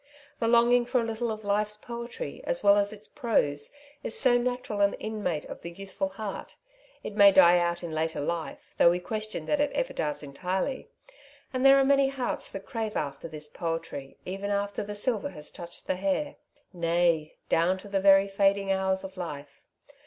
The 0.39 0.47
longing 0.47 0.87
for 0.87 0.99
a 0.99 1.03
little 1.03 1.29
of 1.29 1.43
life's 1.43 1.77
poetry, 1.77 2.41
as 2.45 2.63
well 2.63 2.75
as 2.75 2.91
its 2.91 3.07
prose, 3.07 3.69
is 4.01 4.19
so 4.19 4.35
natural 4.35 4.81
an 4.81 4.95
inmate 4.95 5.45
of 5.45 5.61
the 5.61 5.69
youthful 5.69 6.09
heart— 6.09 6.55
^it 7.05 7.13
may 7.13 7.31
die 7.31 7.59
out 7.59 7.83
in 7.83 7.91
later 7.91 8.19
life, 8.19 8.73
though 8.79 8.89
we 8.89 8.99
question 8.99 9.45
that 9.45 9.59
it 9.59 9.71
ever 9.73 9.93
does 9.93 10.23
entirely— 10.23 10.89
and 11.53 11.63
there 11.63 11.77
are 11.79 11.85
many 11.85 12.09
hearts 12.09 12.49
that 12.49 12.65
crave 12.65 12.95
after 12.95 13.27
this 13.27 13.47
poetry 13.47 14.17
even 14.25 14.49
after 14.49 14.81
the 14.83 14.95
silver 14.95 15.29
has 15.29 15.51
touched 15.51 15.85
the 15.85 15.97
hair; 15.97 16.37
nay, 16.73 17.35
down 17.47 17.77
to 17.77 17.87
the 17.87 18.01
very 18.01 18.27
fading 18.27 18.71
hours 18.71 19.03
of 19.03 19.17
life. 19.17 19.61